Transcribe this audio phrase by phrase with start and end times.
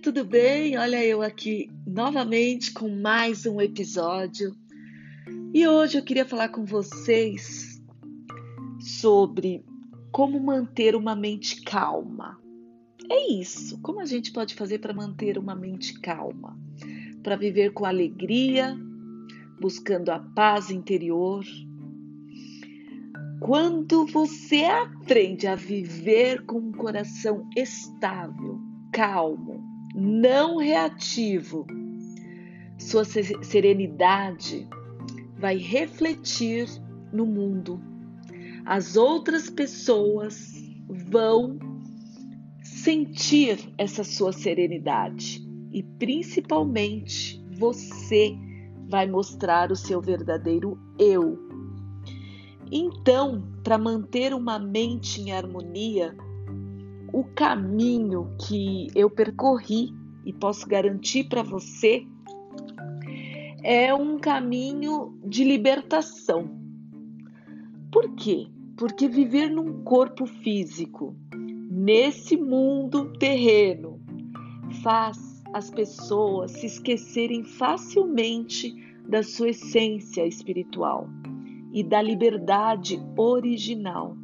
[0.00, 0.78] Tudo bem?
[0.78, 4.56] Olha eu aqui novamente com mais um episódio.
[5.52, 7.82] E hoje eu queria falar com vocês
[8.80, 9.64] sobre
[10.10, 12.38] como manter uma mente calma.
[13.10, 13.78] É isso.
[13.82, 16.58] Como a gente pode fazer para manter uma mente calma?
[17.22, 18.76] Para viver com alegria,
[19.60, 21.44] buscando a paz interior.
[23.40, 28.58] Quando você aprende a viver com um coração estável,
[28.92, 31.66] calmo, não reativo,
[32.78, 34.68] sua serenidade
[35.38, 36.68] vai refletir
[37.12, 37.80] no mundo.
[38.64, 40.52] As outras pessoas
[40.88, 41.58] vão
[42.62, 48.36] sentir essa sua serenidade e principalmente você
[48.88, 51.38] vai mostrar o seu verdadeiro eu.
[52.70, 56.16] Então, para manter uma mente em harmonia,
[57.12, 59.92] o caminho que eu percorri
[60.24, 62.06] e posso garantir para você
[63.62, 66.50] é um caminho de libertação.
[67.90, 68.48] Por quê?
[68.76, 71.14] Porque viver num corpo físico,
[71.70, 74.00] nesse mundo terreno,
[74.82, 78.74] faz as pessoas se esquecerem facilmente
[79.06, 81.08] da sua essência espiritual
[81.72, 84.16] e da liberdade original.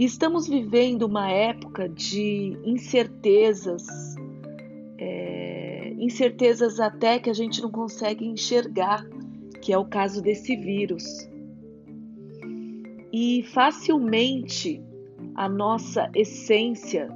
[0.00, 3.84] E estamos vivendo uma época de incertezas,
[4.96, 9.06] é, incertezas até que a gente não consegue enxergar,
[9.60, 11.04] que é o caso desse vírus.
[13.12, 14.82] E facilmente
[15.34, 17.10] a nossa essência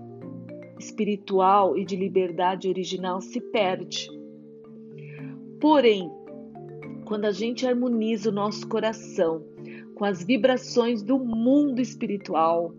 [0.78, 4.10] espiritual e de liberdade original se perde.
[5.58, 6.12] Porém,
[7.06, 9.53] quando a gente harmoniza o nosso coração
[9.94, 12.74] com as vibrações do mundo espiritual,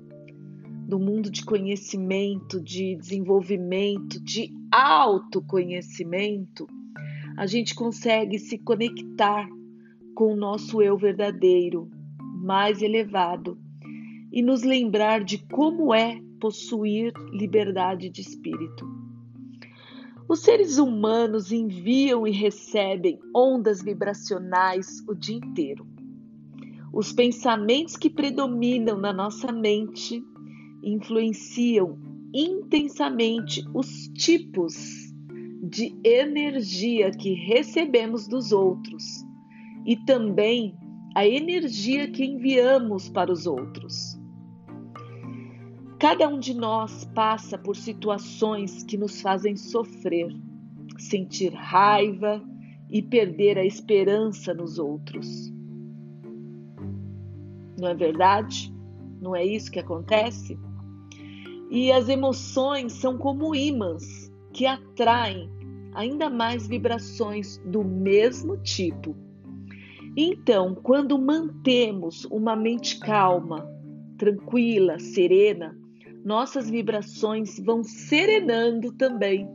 [0.87, 6.67] do mundo de conhecimento, de desenvolvimento, de autoconhecimento,
[7.37, 9.47] a gente consegue se conectar
[10.13, 11.89] com o nosso eu verdadeiro,
[12.41, 13.57] mais elevado,
[14.31, 18.85] e nos lembrar de como é possuir liberdade de espírito.
[20.27, 25.87] Os seres humanos enviam e recebem ondas vibracionais o dia inteiro.
[26.95, 30.23] Os pensamentos que predominam na nossa mente
[30.81, 31.99] influenciam
[32.33, 34.73] intensamente os tipos
[35.61, 39.03] de energia que recebemos dos outros
[39.85, 40.73] e também
[41.13, 44.17] a energia que enviamos para os outros.
[45.99, 50.33] Cada um de nós passa por situações que nos fazem sofrer,
[50.97, 52.41] sentir raiva
[52.89, 55.53] e perder a esperança nos outros.
[57.77, 58.73] Não é verdade?
[59.21, 60.57] Não é isso que acontece?
[61.69, 65.49] E as emoções são como ímãs que atraem
[65.93, 69.15] ainda mais vibrações do mesmo tipo.
[70.15, 73.67] Então, quando mantemos uma mente calma,
[74.17, 75.77] tranquila, serena,
[76.23, 79.49] nossas vibrações vão serenando também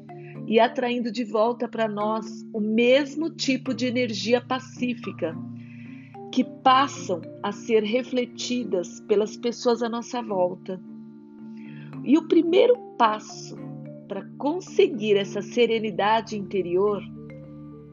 [0.47, 5.35] e atraindo de volta para nós o mesmo tipo de energia pacífica
[6.33, 10.81] que passam a ser refletidas pelas pessoas à nossa volta.
[12.05, 13.57] E o primeiro passo
[14.07, 17.03] para conseguir essa serenidade interior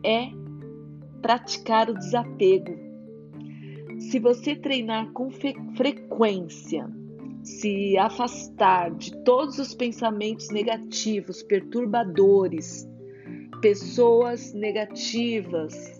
[0.03, 0.29] é
[1.21, 2.77] praticar o desapego.
[3.99, 5.29] Se você treinar com
[5.75, 6.87] frequência,
[7.43, 12.87] se afastar de todos os pensamentos negativos, perturbadores,
[13.61, 15.96] pessoas negativas,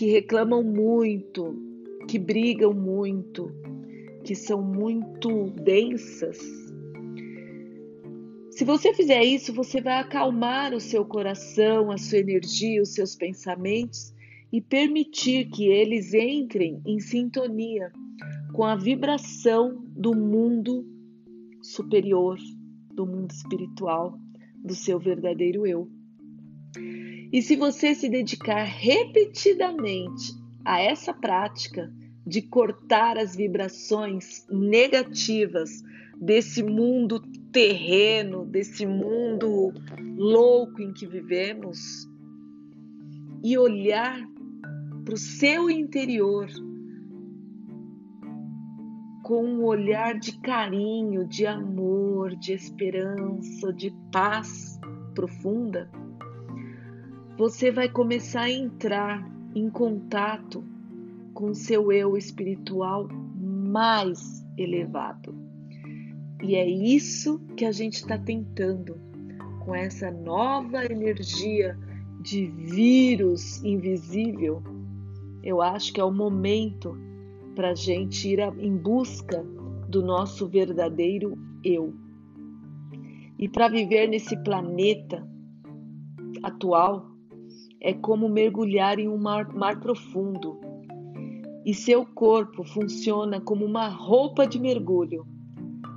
[0.00, 1.54] que reclamam muito,
[2.08, 3.52] que brigam muito,
[4.24, 6.38] que são muito densas.
[8.50, 13.14] Se você fizer isso, você vai acalmar o seu coração, a sua energia, os seus
[13.14, 14.14] pensamentos
[14.50, 17.92] e permitir que eles entrem em sintonia
[18.54, 20.82] com a vibração do mundo
[21.62, 22.38] superior,
[22.94, 24.18] do mundo espiritual,
[24.64, 25.90] do seu verdadeiro eu.
[27.32, 30.34] E se você se dedicar repetidamente
[30.64, 31.92] a essa prática
[32.26, 35.82] de cortar as vibrações negativas
[36.20, 37.20] desse mundo
[37.52, 39.72] terreno, desse mundo
[40.16, 42.08] louco em que vivemos,
[43.42, 44.20] e olhar
[45.04, 46.46] para o seu interior
[49.22, 54.78] com um olhar de carinho, de amor, de esperança, de paz
[55.14, 55.90] profunda,
[57.40, 60.62] você vai começar a entrar em contato
[61.32, 63.08] com seu eu espiritual
[63.40, 65.34] mais elevado.
[66.42, 69.00] E é isso que a gente está tentando
[69.64, 71.78] com essa nova energia
[72.20, 74.62] de vírus invisível,
[75.42, 76.94] eu acho que é o momento
[77.56, 79.42] para a gente ir em busca
[79.88, 81.94] do nosso verdadeiro eu.
[83.38, 85.26] E para viver nesse planeta
[86.42, 87.09] atual
[87.80, 90.60] é como mergulhar em um mar, mar profundo.
[91.64, 95.26] E seu corpo funciona como uma roupa de mergulho.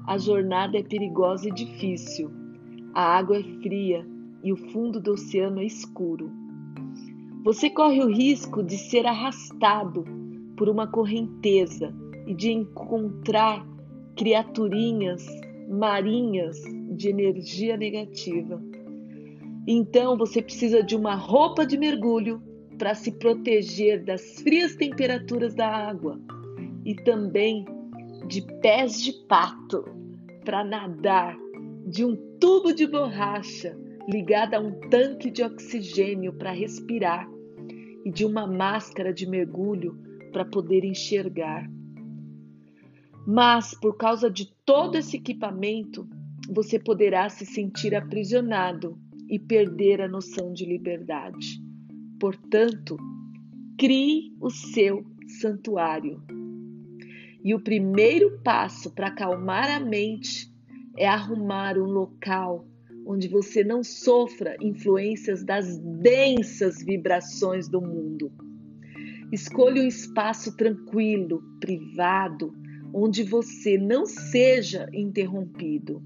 [0.08, 2.32] A jornada é perigosa e difícil.
[2.94, 4.06] A água é fria
[4.44, 6.32] e o fundo do oceano é escuro.
[7.44, 10.06] Você corre o risco de ser arrastado
[10.56, 11.94] por uma correnteza
[12.26, 13.66] e de encontrar
[14.16, 15.26] criaturinhas
[15.70, 18.62] marinhas de energia negativa.
[19.68, 22.42] Então você precisa de uma roupa de mergulho
[22.78, 26.20] para se proteger das frias temperaturas da água
[26.86, 27.66] e também
[28.28, 29.86] de pés de pato
[30.44, 31.38] para nadar,
[31.88, 33.78] de um tubo de borracha
[34.10, 37.30] ligado a um tanque de oxigênio para respirar
[38.04, 39.98] e de uma máscara de mergulho
[40.34, 41.70] para poder enxergar.
[43.26, 46.06] Mas por causa de todo esse equipamento,
[46.50, 48.98] você poderá se sentir aprisionado
[49.34, 51.60] e perder a noção de liberdade.
[52.20, 52.96] Portanto,
[53.76, 55.04] crie o seu
[55.42, 56.22] santuário.
[57.44, 60.54] E o primeiro passo para acalmar a mente
[60.96, 62.68] é arrumar um local
[63.08, 68.32] onde você não sofra influências das densas vibrações do mundo.
[69.32, 72.54] Escolha um espaço tranquilo, privado,
[72.94, 76.04] onde você não seja interrompido.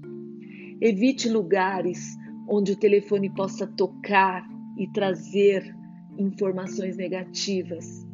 [0.80, 2.16] Evite lugares
[2.48, 5.74] onde o telefone possa tocar e trazer
[6.18, 8.06] informações negativas,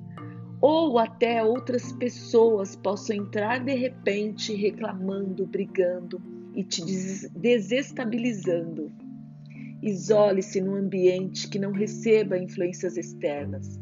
[0.60, 6.20] ou até outras pessoas possam entrar de repente reclamando, brigando
[6.54, 6.82] e te
[7.34, 8.90] desestabilizando.
[9.82, 13.78] Isole-se num ambiente que não receba influências externas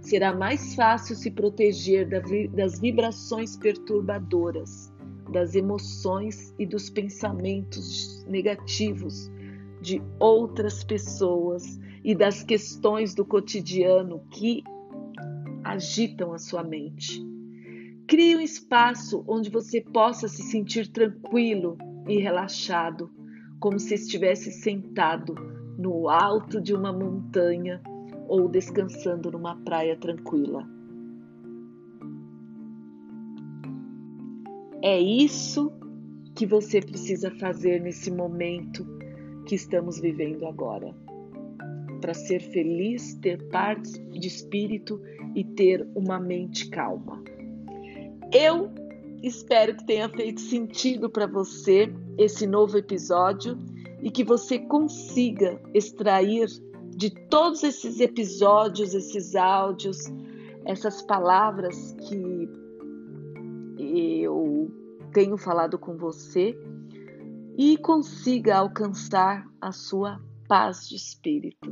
[0.00, 2.08] será mais fácil se proteger
[2.52, 4.92] das vibrações perturbadoras,
[5.32, 9.30] das emoções e dos pensamentos negativos
[9.80, 14.62] de outras pessoas e das questões do cotidiano que
[15.64, 17.24] agitam a sua mente.
[18.06, 21.78] Crie um espaço onde você possa se sentir tranquilo
[22.08, 23.10] e relaxado,
[23.60, 25.34] como se estivesse sentado
[25.78, 27.80] no alto de uma montanha
[28.26, 30.68] ou descansando numa praia tranquila.
[34.82, 35.72] É isso
[36.34, 38.99] que você precisa fazer nesse momento
[39.50, 40.94] que estamos vivendo agora.
[42.00, 45.02] Para ser feliz, ter paz de espírito
[45.34, 47.20] e ter uma mente calma.
[48.32, 48.70] Eu
[49.24, 53.58] espero que tenha feito sentido para você esse novo episódio
[54.00, 56.46] e que você consiga extrair
[56.96, 59.98] de todos esses episódios, esses áudios,
[60.64, 62.48] essas palavras que
[64.22, 64.70] eu
[65.12, 66.56] tenho falado com você
[67.62, 70.18] e consiga alcançar a sua
[70.48, 71.70] paz de espírito.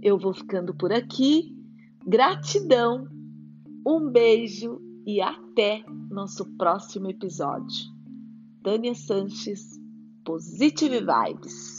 [0.00, 1.52] Eu vou ficando por aqui.
[2.06, 3.08] Gratidão,
[3.84, 7.90] um beijo e até nosso próximo episódio.
[8.62, 9.64] Tânia Sanches,
[10.24, 11.75] Positive Vibes.